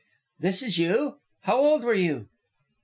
"This 0.39 0.63
is 0.63 0.79
you? 0.79 1.19
How 1.41 1.57
old 1.59 1.83
were 1.83 1.93
you?" 1.93 2.27